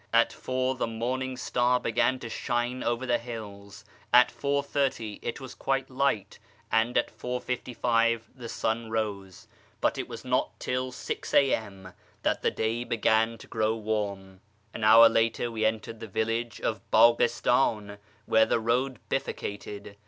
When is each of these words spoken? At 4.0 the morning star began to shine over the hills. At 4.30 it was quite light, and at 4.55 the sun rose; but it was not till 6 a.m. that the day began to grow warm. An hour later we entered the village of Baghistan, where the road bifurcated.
At 0.11 0.31
4.0 0.31 0.79
the 0.79 0.87
morning 0.87 1.37
star 1.37 1.79
began 1.79 2.17
to 2.21 2.27
shine 2.27 2.81
over 2.83 3.05
the 3.05 3.19
hills. 3.19 3.85
At 4.11 4.29
4.30 4.29 5.19
it 5.21 5.39
was 5.39 5.53
quite 5.53 5.91
light, 5.91 6.39
and 6.71 6.97
at 6.97 7.15
4.55 7.15 8.21
the 8.35 8.49
sun 8.49 8.89
rose; 8.89 9.47
but 9.79 9.99
it 9.99 10.07
was 10.07 10.25
not 10.25 10.59
till 10.59 10.91
6 10.91 11.33
a.m. 11.35 11.93
that 12.23 12.41
the 12.41 12.49
day 12.49 12.83
began 12.83 13.37
to 13.37 13.45
grow 13.45 13.75
warm. 13.75 14.41
An 14.73 14.83
hour 14.83 15.07
later 15.07 15.51
we 15.51 15.65
entered 15.65 15.99
the 15.99 16.07
village 16.07 16.59
of 16.61 16.81
Baghistan, 16.89 17.99
where 18.25 18.47
the 18.47 18.59
road 18.59 18.97
bifurcated. 19.07 19.97